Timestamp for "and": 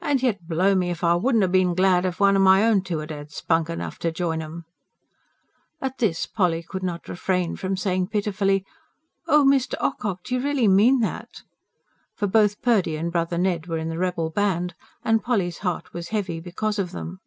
12.96-13.12, 15.04-15.22